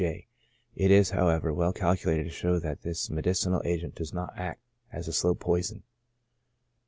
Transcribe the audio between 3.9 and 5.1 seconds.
does not act as